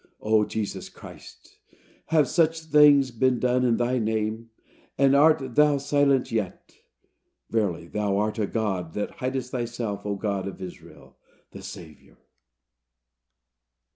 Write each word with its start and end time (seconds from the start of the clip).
O 0.19 0.45
Jesus 0.47 0.89
Christ! 0.89 1.59
have 2.07 2.27
such 2.27 2.59
things 2.61 3.11
been 3.11 3.37
done 3.39 3.63
in 3.63 3.77
thy 3.77 3.99
name, 3.99 4.49
and 4.97 5.15
art 5.15 5.53
thou 5.53 5.77
silent 5.77 6.31
yet? 6.31 6.73
Verily, 7.51 7.85
thou 7.87 8.17
art 8.17 8.39
a 8.39 8.47
God 8.47 8.93
that 8.93 9.11
hidest 9.19 9.51
thyself, 9.51 10.03
O 10.03 10.15
God 10.15 10.47
of 10.47 10.59
Israel, 10.59 11.17
the 11.51 11.61
Saviour! 11.61 12.17